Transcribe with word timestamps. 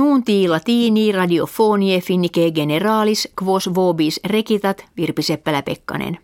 Nuunti 0.00 0.48
latini 0.48 1.12
radiofonie 1.12 2.00
finnike 2.00 2.50
generalis 2.50 3.28
quos 3.42 3.74
vobis 3.74 4.20
rekitat 4.24 4.84
Virpi 4.96 5.22
Seppälä-Pekkanen. 5.22 6.18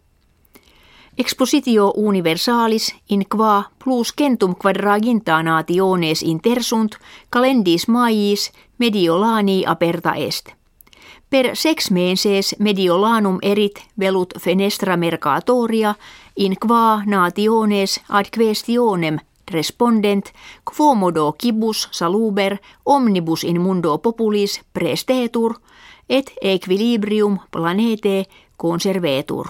Expositio 1.19 1.93
universalis 1.97 2.95
in 3.11 3.25
qua 3.37 3.65
plus 3.85 4.15
centum 4.21 4.55
quadraginta 4.55 5.43
nationes 5.43 6.23
intersunt 6.23 6.93
calendis 7.33 7.89
maiis 7.89 8.53
mediolani 8.79 9.63
aperta 9.67 10.15
est. 10.15 10.49
Per 11.31 11.51
sex 11.57 11.91
menses 11.91 12.57
mediolanum 12.59 13.39
erit 13.43 13.85
velut 14.01 14.33
fenestra 14.41 14.97
mercatoria 14.97 15.95
in 16.37 16.57
qua 16.67 17.03
nationes 17.05 18.01
ad 18.09 18.27
questionem 18.39 19.19
respondent 19.51 20.33
quomodo 20.65 21.33
kibus 21.33 21.89
saluber 21.91 22.59
omnibus 22.85 23.45
in 23.45 23.61
mundo 23.61 23.99
populis 23.99 24.61
prestetur 24.73 25.55
et 26.09 26.33
equilibrium 26.43 27.39
planete 27.51 28.25
conservetur. 28.57 29.47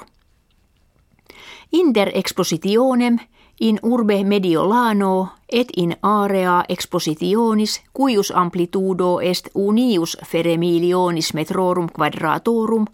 Inter 1.72 2.10
expositionem 2.14 3.18
in 3.60 3.78
urbe 3.82 4.24
mediolano 4.24 5.28
et 5.48 5.68
in 5.76 5.96
area 6.02 6.64
expositionis 6.68 7.82
cuius 7.92 8.32
amplitudo 8.34 9.20
est 9.20 9.48
unius 9.54 10.16
feremilionis 10.26 11.34
metrorum 11.34 11.88
quadratorum 11.88 12.86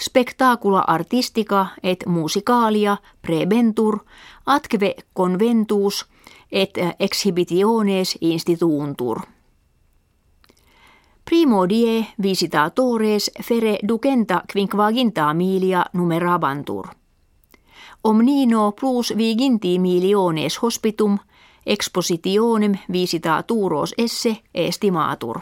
spectacula 0.00 0.84
artistica 0.86 1.66
et 1.82 2.06
musicalia 2.06 2.96
prebentur 3.22 3.98
atque 4.46 4.96
conventus 5.14 6.06
et 6.52 6.70
exhibitiones 6.98 8.18
instituuntur. 8.20 9.20
Primo 11.24 11.68
die 11.68 12.06
visitatores 12.22 13.30
fere 13.42 13.78
ducenta 13.88 14.42
quinquaginta 14.52 15.34
milia 15.34 15.84
numerabantur. 15.92 16.88
Omnino 18.04 18.72
plus 18.72 19.12
viginti 19.16 19.78
miliones 19.78 20.62
hospitum 20.62 21.18
expositionem 21.66 22.78
visitaturos 22.92 23.94
esse 23.98 24.36
estimatur. 24.54 25.40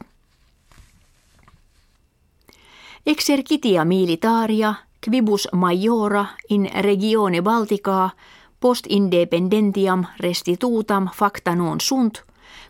Exercitia 3.06 3.84
militaria 3.84 4.74
quibus 5.04 5.48
majora 5.52 6.26
in 6.48 6.70
regione 6.80 7.42
Balticaa 7.42 8.10
post 8.60 8.86
independentiam 8.88 10.04
restitutam 10.20 11.08
facta 11.14 11.54
non 11.54 11.80
sunt, 11.80 12.22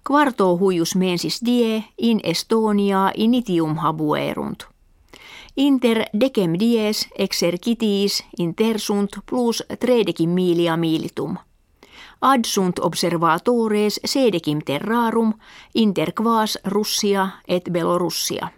quarto 0.05 0.59
huius 0.59 0.95
mensis 0.95 1.41
die 1.45 1.85
in 1.99 2.21
Estonia 2.23 3.13
initium 3.15 3.79
habuerunt. 3.79 4.67
Inter 5.57 6.05
decem 6.21 6.59
dies 6.59 7.09
exercitiis 7.19 8.25
intersunt 8.39 9.19
plus 9.31 9.65
tredecim 9.79 10.31
milia 10.31 10.77
militum. 10.77 11.37
Ad 12.21 12.45
sunt 12.45 12.79
observatores 12.79 14.01
sedecim 14.05 14.61
terrarum 14.61 15.33
inter 15.75 16.13
quas 16.13 16.59
Russia 16.65 17.29
et 17.49 17.71
Belorussia. 17.73 18.56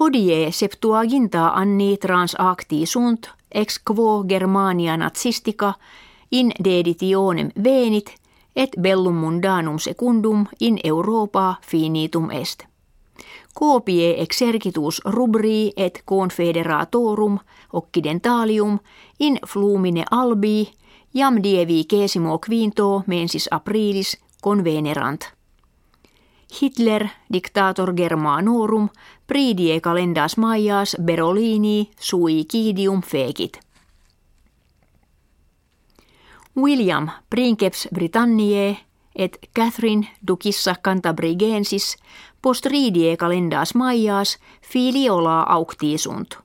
Hodie 0.00 0.52
septuaginta 0.52 1.48
anni 1.54 1.96
transacti 1.96 2.86
sunt 2.86 3.30
ex 3.54 3.78
quo 3.90 4.24
Germania 4.28 4.96
nazistica 4.96 5.74
in 6.30 6.52
deditionem 6.64 7.50
venit 7.64 8.14
et 8.56 8.70
bellum 8.80 9.14
mundanum 9.14 9.78
secundum 9.78 10.46
in 10.60 10.78
Europa 10.84 11.54
finitum 11.66 12.30
est. 12.30 12.64
Copie 13.54 14.22
exercitus 14.22 15.00
rubri 15.04 15.72
et 15.76 16.02
confederatorum 16.04 17.38
occidentalium 17.72 18.78
in 19.20 19.38
flumine 19.46 20.04
albi 20.10 20.72
jam 21.14 21.42
dievi 21.42 21.84
kesimo 21.84 22.38
quinto 22.38 23.02
mensis 23.06 23.48
aprilis 23.50 24.16
convenerant. 24.42 25.32
Hitler, 26.60 27.08
dictator 27.32 27.94
Germanorum, 27.94 28.88
pridie 29.32 29.80
calendas 29.80 30.36
maias 30.36 30.96
Berolini 31.00 31.90
sui 32.00 32.44
kidium 32.44 33.00
fekit. 33.02 33.60
William, 36.56 37.08
princeps 37.30 37.88
Britanniae, 37.94 38.76
et 39.16 39.38
Catherine, 39.54 40.08
ducissa 40.28 40.74
Cantabrigensis, 40.82 41.96
postridie 42.42 43.16
calendas 43.16 43.74
maias 43.74 44.38
filiola 44.72 45.42
auctisunt. 45.48 46.36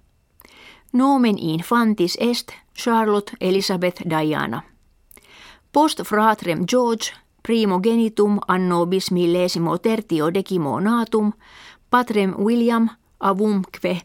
Nomen 0.94 1.38
infantis 1.38 2.18
est 2.20 2.53
Charlotte 2.74 3.31
Elizabeth 3.42 4.02
Diana. 4.09 4.62
Post 5.74 6.02
fratrem 6.03 6.64
George 6.72 7.12
primogenitum 7.47 8.40
anno 8.47 8.86
bis 8.86 9.12
millesimo 9.12 9.78
tertio 9.78 10.34
decimo 10.34 10.80
natum, 10.80 11.31
patrem 11.90 12.34
William 12.38 12.90
avumque 13.20 14.02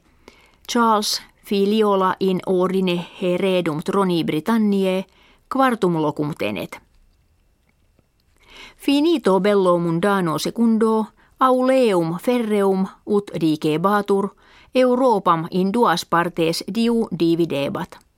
Charles 0.68 1.22
filiola 1.44 2.16
in 2.20 2.40
ordine 2.46 3.06
heredum 3.20 3.82
troni 3.82 4.24
Britanniae 4.24 5.04
quartum 5.52 5.96
locum 6.02 6.34
tenet. 6.38 6.80
Finito 8.76 9.40
bello 9.40 9.78
mundano 9.78 10.38
secundo 10.38 11.06
auleum 11.38 12.18
ferreum 12.18 12.86
ut 13.06 13.30
dicebatur 13.40 14.34
Europam 14.74 15.46
in 15.50 15.72
duas 15.72 16.04
partes 16.04 16.64
diu 16.74 17.08
dividebat. 17.10 18.11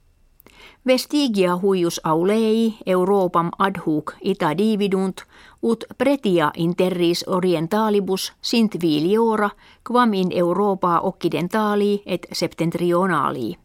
Vestigia 0.87 1.57
huius 1.57 2.01
aulei 2.05 2.75
Europam 2.87 3.51
ad 3.59 3.79
hoc 3.87 4.13
ita 4.21 4.59
dividunt, 4.59 5.23
ut 5.63 5.85
pretia 5.99 6.51
in 6.57 6.77
terris 6.77 7.25
orientalibus 7.27 8.33
sint 8.41 8.77
viliora, 8.81 9.49
quam 9.89 10.13
in 10.13 10.29
Europa 10.33 11.01
occidentali 11.01 12.03
et 12.07 12.27
septentrionali. 12.33 13.57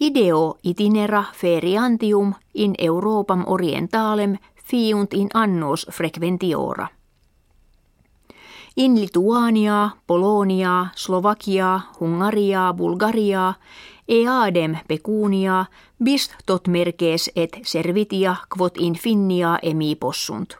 Ideo 0.00 0.58
itinera 0.62 1.24
feriantium 1.32 2.34
in 2.54 2.74
Europam 2.78 3.44
orientalem 3.46 4.36
fiunt 4.64 5.14
in 5.14 5.28
annos 5.34 5.86
frequentiora. 5.90 6.88
In 8.76 9.00
Lituania, 9.00 9.90
Polonia, 10.06 10.86
Slovakia, 10.94 11.80
Hungaria, 12.00 12.72
Bulgaria, 12.72 13.54
eadem 14.10 14.76
pecunia, 14.88 15.66
bist 16.04 16.34
tot 16.46 16.68
merkes 16.68 17.30
et 17.36 17.60
servitia 17.62 18.36
quod 18.56 18.76
in 18.78 18.94
finnia 18.94 19.58
emi 19.62 19.94
possunt. 19.94 20.58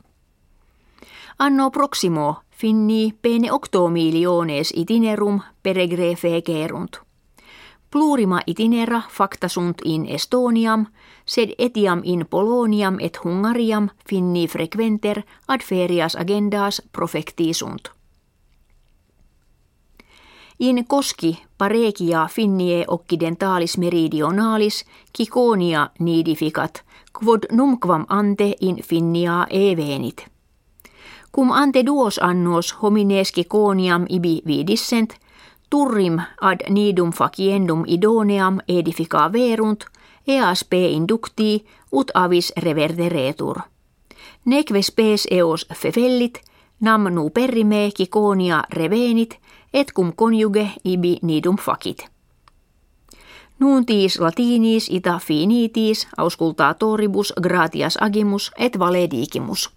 Anno 1.38 1.70
proximo 1.70 2.42
finni 2.50 3.14
pene 3.22 3.52
octo 3.52 3.88
miliones 3.88 4.72
itinerum 4.76 5.40
peregre 5.62 6.14
fecerunt. 6.16 7.00
Plurima 7.90 8.40
itinera 8.46 9.02
facta 9.10 9.48
sunt 9.48 9.80
in 9.84 10.06
Estoniam, 10.06 10.86
sed 11.26 11.54
etiam 11.58 12.00
in 12.04 12.26
Poloniam 12.30 13.00
et 13.00 13.18
Hungariam 13.24 13.88
finni 14.08 14.46
frequenter 14.48 15.22
ad 15.48 15.62
ferias 15.62 16.14
agendas 16.16 16.82
profecti 16.92 17.52
sunt. 17.52 17.99
In 20.60 20.84
koski 20.86 21.42
parekia 21.58 22.28
finnie 22.30 22.84
occidentalis 22.88 23.78
meridionalis 23.78 24.84
kikonia 25.12 25.90
nidificat, 25.98 26.82
quod 27.18 27.38
numquam 27.52 28.04
ante 28.08 28.54
in 28.60 28.76
finnia 28.82 29.46
evenit. 29.50 30.26
Cum 31.34 31.50
ante 31.50 31.86
duos 31.86 32.18
annos 32.22 32.74
homines 32.82 33.32
kikoniam 33.32 34.06
ibi 34.08 34.42
vidissent, 34.46 35.14
turrim 35.70 36.20
ad 36.40 36.60
nidum 36.68 37.10
faciendum 37.12 37.84
idoneam 37.86 38.58
edifica 38.68 39.32
verunt, 39.32 39.84
eas 40.28 40.64
p 40.64 40.72
inducti 40.72 41.64
ut 41.92 42.10
avis 42.14 42.52
reverteretur. 42.56 43.60
Neque 44.44 44.82
spes 44.82 45.26
eos 45.30 45.66
fefellit, 45.74 46.40
nam 46.80 47.14
nu 47.14 47.30
perrime 47.30 47.90
kikonia 47.96 48.62
revenit, 48.72 49.38
et 49.72 49.92
cum 49.92 50.12
conjuge 50.12 50.68
ibi 50.84 51.18
nidum 51.22 51.56
facit. 51.56 52.10
Nuntis 53.58 54.20
latinis 54.20 54.88
ita 54.90 55.18
finitis 55.18 56.08
auscultatoribus 56.16 57.32
gratias 57.42 57.98
agimus 58.00 58.50
et 58.58 58.78
valedigimus. 58.78 59.70